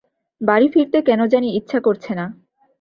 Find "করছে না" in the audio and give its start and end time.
1.79-2.25